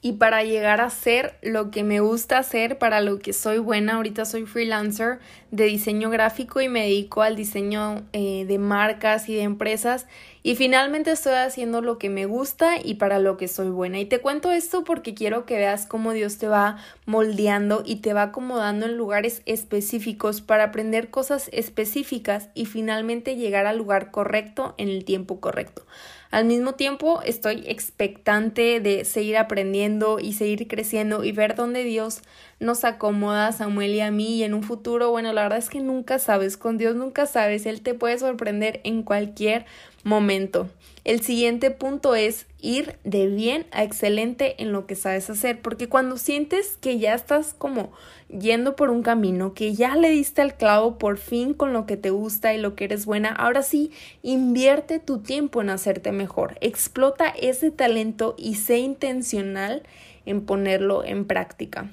y 0.00 0.12
para 0.12 0.44
llegar 0.44 0.80
a 0.80 0.90
ser 0.90 1.36
lo 1.42 1.72
que 1.72 1.82
me 1.82 1.98
gusta 1.98 2.38
hacer, 2.38 2.78
para 2.78 3.00
lo 3.00 3.18
que 3.18 3.32
soy 3.32 3.58
buena. 3.58 3.96
Ahorita 3.96 4.24
soy 4.24 4.46
freelancer 4.46 5.18
de 5.50 5.64
diseño 5.64 6.08
gráfico 6.08 6.60
y 6.60 6.68
me 6.68 6.82
dedico 6.82 7.22
al 7.22 7.34
diseño 7.34 8.04
eh, 8.12 8.44
de 8.46 8.58
marcas 8.58 9.28
y 9.28 9.34
de 9.34 9.42
empresas. 9.42 10.06
Y 10.44 10.54
finalmente 10.54 11.10
estoy 11.10 11.34
haciendo 11.34 11.82
lo 11.82 11.98
que 11.98 12.10
me 12.10 12.26
gusta 12.26 12.76
y 12.82 12.94
para 12.94 13.18
lo 13.18 13.36
que 13.36 13.48
soy 13.48 13.70
buena. 13.70 13.98
Y 13.98 14.04
te 14.04 14.20
cuento 14.20 14.52
esto 14.52 14.84
porque 14.84 15.14
quiero 15.14 15.46
que 15.46 15.56
veas 15.56 15.84
cómo 15.84 16.12
Dios 16.12 16.38
te 16.38 16.46
va 16.46 16.78
moldeando 17.04 17.82
y 17.84 17.96
te 17.96 18.12
va 18.12 18.22
acomodando 18.22 18.86
en 18.86 18.96
lugares 18.96 19.42
específicos 19.46 20.42
para 20.42 20.64
aprender 20.64 21.10
cosas 21.10 21.50
específicas 21.52 22.50
y 22.54 22.66
finalmente 22.66 23.34
llegar 23.34 23.66
al 23.66 23.78
lugar 23.78 24.12
correcto 24.12 24.76
en 24.78 24.88
el 24.90 25.04
tiempo 25.04 25.40
correcto. 25.40 25.84
Al 26.30 26.44
mismo 26.44 26.74
tiempo, 26.74 27.22
estoy 27.22 27.64
expectante 27.66 28.80
de 28.80 29.06
seguir 29.06 29.38
aprendiendo 29.38 30.18
y 30.20 30.34
seguir 30.34 30.68
creciendo 30.68 31.24
y 31.24 31.32
ver 31.32 31.54
dónde 31.54 31.84
Dios 31.84 32.20
nos 32.60 32.84
acomoda 32.84 33.46
a 33.46 33.52
Samuel 33.52 33.94
y 33.94 34.00
a 34.00 34.10
mí 34.10 34.36
y 34.36 34.42
en 34.42 34.54
un 34.54 34.62
futuro, 34.62 35.10
bueno, 35.10 35.32
la 35.32 35.42
verdad 35.42 35.58
es 35.58 35.70
que 35.70 35.80
nunca 35.80 36.18
sabes, 36.18 36.56
con 36.56 36.76
Dios 36.76 36.96
nunca 36.96 37.26
sabes, 37.26 37.66
Él 37.66 37.82
te 37.82 37.94
puede 37.94 38.18
sorprender 38.18 38.80
en 38.84 39.02
cualquier 39.02 39.64
momento. 40.02 40.68
El 41.04 41.22
siguiente 41.22 41.70
punto 41.70 42.14
es 42.14 42.46
ir 42.60 42.96
de 43.04 43.28
bien 43.28 43.66
a 43.70 43.84
excelente 43.84 44.60
en 44.60 44.72
lo 44.72 44.86
que 44.86 44.96
sabes 44.96 45.30
hacer, 45.30 45.62
porque 45.62 45.88
cuando 45.88 46.18
sientes 46.18 46.76
que 46.80 46.98
ya 46.98 47.14
estás 47.14 47.54
como 47.54 47.92
yendo 48.28 48.74
por 48.76 48.90
un 48.90 49.02
camino, 49.02 49.54
que 49.54 49.74
ya 49.74 49.96
le 49.96 50.10
diste 50.10 50.42
al 50.42 50.56
clavo 50.56 50.98
por 50.98 51.16
fin 51.16 51.54
con 51.54 51.72
lo 51.72 51.86
que 51.86 51.96
te 51.96 52.10
gusta 52.10 52.52
y 52.52 52.58
lo 52.58 52.74
que 52.74 52.84
eres 52.84 53.06
buena, 53.06 53.30
ahora 53.30 53.62
sí, 53.62 53.92
invierte 54.22 54.98
tu 54.98 55.20
tiempo 55.20 55.62
en 55.62 55.70
hacerte 55.70 56.10
mejor, 56.12 56.58
explota 56.60 57.28
ese 57.28 57.70
talento 57.70 58.34
y 58.36 58.56
sé 58.56 58.78
intencional 58.78 59.84
en 60.26 60.44
ponerlo 60.44 61.04
en 61.04 61.24
práctica. 61.24 61.90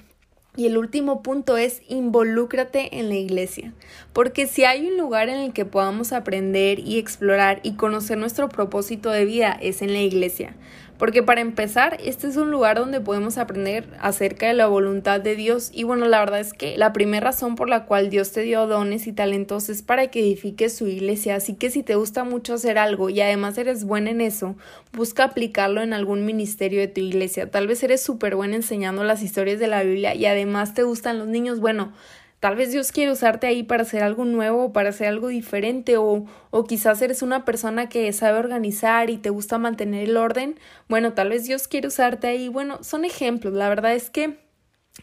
Y 0.56 0.66
el 0.66 0.78
último 0.78 1.22
punto 1.22 1.56
es 1.56 1.82
involúcrate 1.88 2.98
en 2.98 3.08
la 3.08 3.14
iglesia, 3.14 3.74
porque 4.12 4.46
si 4.46 4.64
hay 4.64 4.86
un 4.86 4.96
lugar 4.96 5.28
en 5.28 5.38
el 5.38 5.52
que 5.52 5.66
podamos 5.66 6.12
aprender 6.12 6.78
y 6.78 6.98
explorar 6.98 7.60
y 7.62 7.74
conocer 7.74 8.16
nuestro 8.16 8.48
propósito 8.48 9.10
de 9.10 9.26
vida 9.26 9.58
es 9.60 9.82
en 9.82 9.92
la 9.92 10.00
iglesia. 10.00 10.54
Porque 10.98 11.22
para 11.22 11.40
empezar, 11.40 11.98
este 12.02 12.26
es 12.26 12.36
un 12.36 12.50
lugar 12.50 12.78
donde 12.78 13.00
podemos 13.00 13.36
aprender 13.36 13.86
acerca 14.00 14.46
de 14.46 14.54
la 14.54 14.66
voluntad 14.66 15.20
de 15.20 15.36
Dios. 15.36 15.70
Y 15.72 15.84
bueno, 15.84 16.06
la 16.06 16.20
verdad 16.20 16.40
es 16.40 16.54
que 16.54 16.78
la 16.78 16.92
primera 16.92 17.26
razón 17.26 17.54
por 17.54 17.68
la 17.68 17.84
cual 17.84 18.08
Dios 18.08 18.32
te 18.32 18.40
dio 18.42 18.66
dones 18.66 19.06
y 19.06 19.12
talentos 19.12 19.68
es 19.68 19.82
para 19.82 20.08
que 20.08 20.20
edifiques 20.20 20.76
su 20.76 20.86
iglesia. 20.86 21.36
Así 21.36 21.54
que 21.54 21.70
si 21.70 21.82
te 21.82 21.96
gusta 21.96 22.24
mucho 22.24 22.54
hacer 22.54 22.78
algo 22.78 23.10
y 23.10 23.20
además 23.20 23.58
eres 23.58 23.84
buena 23.84 24.10
en 24.10 24.20
eso, 24.20 24.56
busca 24.92 25.24
aplicarlo 25.24 25.82
en 25.82 25.92
algún 25.92 26.24
ministerio 26.24 26.80
de 26.80 26.88
tu 26.88 27.00
iglesia. 27.00 27.50
Tal 27.50 27.66
vez 27.66 27.82
eres 27.82 28.02
súper 28.02 28.36
buena 28.36 28.56
enseñando 28.56 29.04
las 29.04 29.22
historias 29.22 29.58
de 29.58 29.66
la 29.66 29.82
Biblia 29.82 30.14
y 30.14 30.26
además 30.26 30.74
te 30.74 30.82
gustan 30.82 31.18
los 31.18 31.28
niños. 31.28 31.60
Bueno, 31.60 31.92
Tal 32.40 32.54
vez 32.54 32.70
Dios 32.70 32.92
quiere 32.92 33.12
usarte 33.12 33.46
ahí 33.46 33.62
para 33.62 33.82
hacer 33.82 34.02
algo 34.02 34.24
nuevo, 34.24 34.72
para 34.72 34.90
hacer 34.90 35.08
algo 35.08 35.28
diferente 35.28 35.96
o, 35.96 36.26
o 36.50 36.64
quizás 36.64 37.00
eres 37.00 37.22
una 37.22 37.44
persona 37.44 37.88
que 37.88 38.12
sabe 38.12 38.38
organizar 38.38 39.08
y 39.10 39.16
te 39.16 39.30
gusta 39.30 39.58
mantener 39.58 40.08
el 40.08 40.16
orden. 40.16 40.58
Bueno, 40.88 41.14
tal 41.14 41.30
vez 41.30 41.44
Dios 41.44 41.66
quiere 41.66 41.88
usarte 41.88 42.26
ahí. 42.26 42.48
Bueno, 42.48 42.84
son 42.84 43.04
ejemplos. 43.04 43.54
La 43.54 43.68
verdad 43.68 43.94
es 43.94 44.10
que 44.10 44.36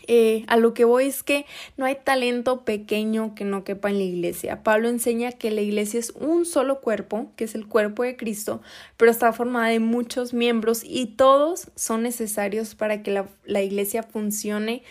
eh, 0.07 0.43
a 0.47 0.57
lo 0.57 0.73
que 0.73 0.85
voy 0.85 1.05
es 1.05 1.23
que 1.23 1.45
no 1.77 1.85
hay 1.85 1.95
talento 2.03 2.65
pequeño 2.65 3.35
que 3.35 3.45
no 3.45 3.63
quepa 3.63 3.89
en 3.89 3.97
la 3.97 4.03
iglesia. 4.03 4.63
Pablo 4.63 4.89
enseña 4.89 5.31
que 5.31 5.51
la 5.51 5.61
iglesia 5.61 5.99
es 5.99 6.11
un 6.11 6.45
solo 6.45 6.81
cuerpo, 6.81 7.31
que 7.35 7.45
es 7.45 7.55
el 7.55 7.67
cuerpo 7.67 8.03
de 8.03 8.17
Cristo, 8.17 8.61
pero 8.97 9.11
está 9.11 9.31
formada 9.33 9.67
de 9.67 9.79
muchos 9.79 10.33
miembros 10.33 10.83
y 10.83 11.07
todos 11.15 11.71
son 11.75 12.03
necesarios 12.03 12.75
para 12.75 13.03
que 13.03 13.11
la, 13.11 13.27
la 13.45 13.61
iglesia 13.61 14.03
funcione 14.03 14.83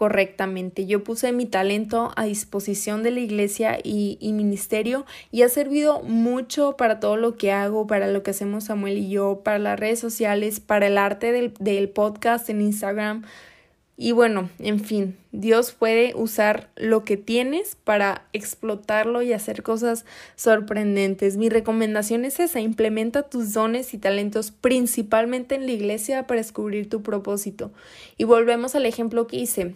correctamente. 0.00 0.86
Yo 0.86 1.04
puse 1.04 1.30
mi 1.30 1.44
talento 1.44 2.10
a 2.16 2.24
disposición 2.24 3.02
de 3.02 3.10
la 3.10 3.20
iglesia 3.20 3.78
y, 3.84 4.16
ministerio 4.32 5.04
y 5.30 5.42
ha 5.42 5.50
servido 5.50 6.00
mucho 6.00 6.74
para 6.78 7.00
todo 7.00 7.18
lo 7.18 7.36
que 7.36 7.52
hago, 7.52 7.86
para 7.86 8.06
lo 8.06 8.22
que 8.22 8.30
hacemos 8.30 8.64
Samuel 8.64 8.96
y 8.96 9.10
yo, 9.10 9.42
para 9.44 9.58
las 9.58 9.78
redes 9.78 9.98
sociales, 9.98 10.58
para 10.58 10.86
el 10.86 10.96
arte 10.96 11.32
del, 11.32 11.52
del 11.58 11.90
podcast 11.90 12.48
en 12.48 12.62
Instagram. 12.62 13.24
Y 13.98 14.12
bueno, 14.12 14.48
en 14.58 14.80
fin, 14.80 15.18
Dios 15.32 15.72
puede 15.72 16.14
usar 16.14 16.70
lo 16.76 17.04
que 17.04 17.18
tienes 17.18 17.76
para 17.76 18.26
explotarlo 18.32 19.20
y 19.20 19.34
hacer 19.34 19.62
cosas 19.62 20.06
sorprendentes. 20.34 21.36
Mi 21.36 21.50
recomendación 21.50 22.24
es 22.24 22.40
esa, 22.40 22.60
implementa 22.60 23.24
tus 23.24 23.52
dones 23.52 23.92
y 23.92 23.98
talentos 23.98 24.50
principalmente 24.50 25.56
en 25.56 25.66
la 25.66 25.72
iglesia 25.72 26.26
para 26.26 26.40
descubrir 26.40 26.88
tu 26.88 27.02
propósito. 27.02 27.70
Y 28.16 28.24
volvemos 28.24 28.74
al 28.74 28.86
ejemplo 28.86 29.26
que 29.26 29.36
hice 29.36 29.74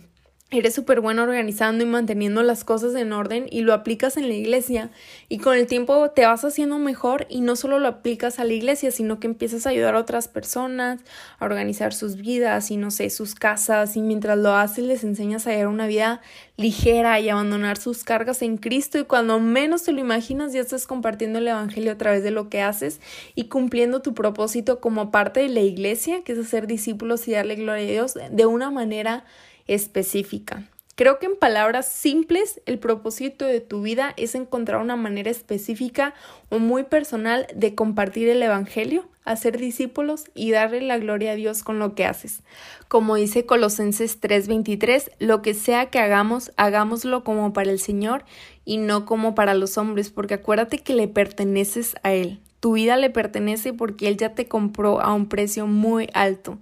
eres 0.50 0.74
súper 0.74 1.00
bueno 1.00 1.22
organizando 1.22 1.82
y 1.82 1.86
manteniendo 1.86 2.42
las 2.42 2.64
cosas 2.64 2.94
en 2.94 3.12
orden 3.12 3.46
y 3.50 3.62
lo 3.62 3.72
aplicas 3.72 4.16
en 4.16 4.28
la 4.28 4.34
iglesia 4.34 4.90
y 5.28 5.38
con 5.38 5.56
el 5.56 5.66
tiempo 5.66 6.10
te 6.10 6.26
vas 6.26 6.44
haciendo 6.44 6.78
mejor 6.78 7.26
y 7.28 7.40
no 7.40 7.56
solo 7.56 7.78
lo 7.78 7.88
aplicas 7.88 8.38
a 8.38 8.44
la 8.44 8.52
iglesia, 8.52 8.90
sino 8.90 9.18
que 9.18 9.26
empiezas 9.26 9.66
a 9.66 9.70
ayudar 9.70 9.96
a 9.96 10.00
otras 10.00 10.28
personas 10.28 11.00
a 11.38 11.44
organizar 11.44 11.92
sus 11.92 12.16
vidas 12.16 12.70
y 12.70 12.76
no 12.76 12.90
sé, 12.90 13.10
sus 13.10 13.34
casas 13.34 13.96
y 13.96 14.00
mientras 14.00 14.38
lo 14.38 14.54
haces 14.54 14.84
les 14.84 15.02
enseñas 15.02 15.46
a 15.46 15.50
llevar 15.50 15.68
una 15.68 15.86
vida 15.86 16.20
ligera 16.56 17.18
y 17.18 17.30
abandonar 17.30 17.76
sus 17.76 18.04
cargas 18.04 18.42
en 18.42 18.58
Cristo 18.58 18.98
y 18.98 19.04
cuando 19.04 19.40
menos 19.40 19.82
te 19.82 19.92
lo 19.92 20.00
imaginas 20.00 20.52
ya 20.52 20.60
estás 20.60 20.86
compartiendo 20.86 21.40
el 21.40 21.48
Evangelio 21.48 21.90
a 21.90 21.98
través 21.98 22.22
de 22.22 22.30
lo 22.30 22.48
que 22.48 22.62
haces 22.62 23.00
y 23.34 23.48
cumpliendo 23.48 24.02
tu 24.02 24.14
propósito 24.14 24.78
como 24.78 25.10
parte 25.10 25.40
de 25.40 25.48
la 25.48 25.60
iglesia, 25.60 26.22
que 26.22 26.32
es 26.32 26.38
hacer 26.38 26.68
discípulos 26.68 27.26
y 27.26 27.32
darle 27.32 27.56
gloria 27.56 27.84
a 27.84 27.90
Dios 27.90 28.14
de 28.30 28.46
una 28.46 28.70
manera 28.70 29.24
específica. 29.66 30.64
Creo 30.96 31.18
que 31.18 31.26
en 31.26 31.36
palabras 31.36 31.88
simples, 31.88 32.60
el 32.66 32.78
propósito 32.78 33.44
de 33.46 33.60
tu 33.60 33.82
vida 33.82 34.14
es 34.16 34.36
encontrar 34.36 34.80
una 34.80 34.94
manera 34.94 35.28
específica 35.28 36.14
o 36.50 36.60
muy 36.60 36.84
personal 36.84 37.48
de 37.52 37.74
compartir 37.74 38.28
el 38.28 38.40
Evangelio, 38.40 39.08
hacer 39.24 39.58
discípulos 39.58 40.26
y 40.36 40.52
darle 40.52 40.82
la 40.82 40.98
gloria 40.98 41.32
a 41.32 41.34
Dios 41.34 41.64
con 41.64 41.80
lo 41.80 41.96
que 41.96 42.04
haces. 42.04 42.42
Como 42.86 43.16
dice 43.16 43.44
Colosenses 43.44 44.20
3:23, 44.20 45.10
lo 45.18 45.42
que 45.42 45.54
sea 45.54 45.86
que 45.86 45.98
hagamos, 45.98 46.52
hagámoslo 46.56 47.24
como 47.24 47.52
para 47.52 47.72
el 47.72 47.80
Señor 47.80 48.24
y 48.64 48.76
no 48.76 49.04
como 49.04 49.34
para 49.34 49.54
los 49.54 49.76
hombres, 49.78 50.10
porque 50.10 50.34
acuérdate 50.34 50.78
que 50.78 50.94
le 50.94 51.08
perteneces 51.08 51.96
a 52.04 52.12
Él. 52.12 52.38
Tu 52.64 52.72
vida 52.72 52.96
le 52.96 53.10
pertenece 53.10 53.74
porque 53.74 54.08
Él 54.08 54.16
ya 54.16 54.34
te 54.34 54.48
compró 54.48 55.02
a 55.02 55.12
un 55.12 55.28
precio 55.28 55.66
muy 55.66 56.08
alto. 56.14 56.56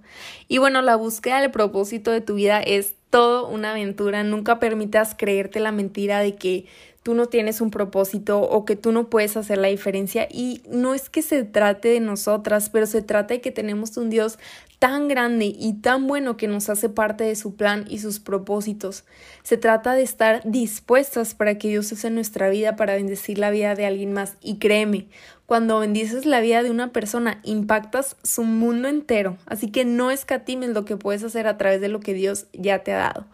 Y 0.49 0.57
bueno, 0.57 0.81
la 0.81 0.97
búsqueda 0.97 1.39
del 1.39 1.49
propósito 1.49 2.11
de 2.11 2.19
tu 2.19 2.33
vida 2.33 2.59
es 2.59 2.95
todo 3.09 3.47
una 3.47 3.71
aventura. 3.71 4.21
Nunca 4.25 4.59
permitas 4.59 5.15
creerte 5.17 5.61
la 5.61 5.71
mentira 5.71 6.19
de 6.19 6.35
que 6.35 6.65
tú 7.03 7.13
no 7.13 7.27
tienes 7.27 7.61
un 7.61 7.71
propósito 7.71 8.41
o 8.41 8.65
que 8.65 8.75
tú 8.75 8.91
no 8.91 9.09
puedes 9.09 9.37
hacer 9.37 9.59
la 9.59 9.69
diferencia. 9.69 10.27
Y 10.29 10.61
no 10.69 10.93
es 10.93 11.09
que 11.09 11.21
se 11.21 11.45
trate 11.45 11.87
de 11.87 12.01
nosotras, 12.01 12.69
pero 12.69 12.85
se 12.85 13.01
trata 13.01 13.35
de 13.35 13.39
que 13.39 13.51
tenemos 13.51 13.95
un 13.95 14.09
Dios 14.09 14.39
tan 14.79 15.07
grande 15.07 15.45
y 15.45 15.75
tan 15.75 16.07
bueno 16.07 16.35
que 16.35 16.49
nos 16.49 16.67
hace 16.67 16.89
parte 16.89 17.23
de 17.23 17.37
su 17.37 17.55
plan 17.55 17.85
y 17.87 17.99
sus 17.99 18.19
propósitos. 18.19 19.05
Se 19.41 19.55
trata 19.55 19.93
de 19.93 20.03
estar 20.03 20.41
dispuestas 20.43 21.35
para 21.35 21.57
que 21.57 21.69
Dios 21.69 21.89
use 21.93 22.09
nuestra 22.09 22.49
vida 22.49 22.75
para 22.75 22.95
bendecir 22.95 23.37
la 23.37 23.49
vida 23.49 23.75
de 23.75 23.85
alguien 23.85 24.11
más. 24.11 24.35
Y 24.41 24.57
créeme, 24.57 25.07
cuando 25.45 25.79
bendices 25.79 26.25
la 26.25 26.39
vida 26.39 26.63
de 26.63 26.71
una 26.71 26.91
persona, 26.91 27.39
impactas 27.43 28.15
su 28.23 28.43
mundo 28.43 28.87
entero. 28.87 29.37
Así 29.45 29.69
que 29.69 29.85
no 29.85 30.09
escatimes 30.09 30.69
lo 30.69 30.85
que 30.85 30.97
puedes 30.97 31.23
hacer 31.23 31.47
a 31.47 31.57
través 31.57 31.81
de 31.81 31.89
lo 31.89 31.99
que 31.99 32.13
Dios 32.13 32.47
ya 32.53 32.79
te 32.79 32.93
ha 32.93 32.97
dado. 32.97 33.25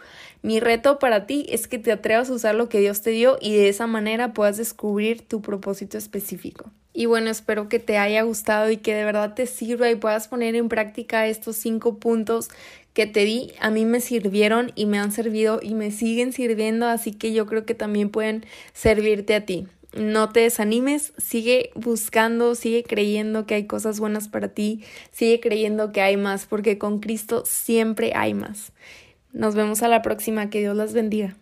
Mi 0.41 0.59
reto 0.59 0.99
para 0.99 1.25
ti 1.25 1.45
es 1.49 1.67
que 1.67 1.77
te 1.79 1.91
atrevas 1.91 2.29
a 2.29 2.33
usar 2.33 2.55
lo 2.55 2.69
que 2.69 2.79
Dios 2.79 3.01
te 3.01 3.11
dio 3.11 3.37
y 3.41 3.55
de 3.55 3.69
esa 3.69 3.87
manera 3.87 4.33
puedas 4.33 4.57
descubrir 4.57 5.21
tu 5.21 5.41
propósito 5.41 5.97
específico. 5.97 6.71
Y 6.93 7.05
bueno, 7.05 7.29
espero 7.29 7.69
que 7.69 7.79
te 7.79 7.97
haya 7.97 8.23
gustado 8.23 8.71
y 8.71 8.77
que 8.77 8.95
de 8.95 9.03
verdad 9.03 9.33
te 9.33 9.45
sirva 9.45 9.89
y 9.89 9.95
puedas 9.95 10.27
poner 10.27 10.55
en 10.55 10.69
práctica 10.69 11.27
estos 11.27 11.55
cinco 11.57 11.97
puntos 11.97 12.49
que 12.93 13.05
te 13.05 13.25
di. 13.25 13.53
A 13.59 13.69
mí 13.69 13.85
me 13.85 14.01
sirvieron 14.01 14.71
y 14.75 14.85
me 14.85 14.97
han 14.97 15.11
servido 15.11 15.59
y 15.61 15.75
me 15.75 15.91
siguen 15.91 16.33
sirviendo, 16.33 16.87
así 16.87 17.11
que 17.11 17.31
yo 17.31 17.45
creo 17.45 17.65
que 17.65 17.75
también 17.75 18.09
pueden 18.09 18.45
servirte 18.73 19.35
a 19.35 19.45
ti. 19.45 19.67
No 19.93 20.29
te 20.29 20.41
desanimes, 20.41 21.13
sigue 21.17 21.71
buscando, 21.73 22.53
sigue 22.53 22.83
creyendo 22.83 23.45
que 23.45 23.55
hay 23.55 23.65
cosas 23.65 23.99
buenas 23.99 24.27
para 24.27 24.49
ti, 24.49 24.83
sigue 25.11 25.39
creyendo 25.39 25.91
que 25.91 26.01
hay 26.01 26.15
más, 26.15 26.45
porque 26.45 26.77
con 26.77 26.99
Cristo 26.99 27.43
siempre 27.45 28.13
hay 28.15 28.33
más. 28.35 28.71
Nos 29.31 29.55
vemos 29.55 29.83
a 29.83 29.87
la 29.87 30.01
próxima. 30.01 30.49
Que 30.49 30.59
Dios 30.59 30.75
las 30.75 30.93
bendiga. 30.93 31.35